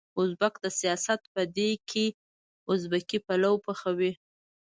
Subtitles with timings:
[0.19, 2.05] ازبک د سياست په دېګ کې
[2.71, 4.11] ازبکي پلو پخوي.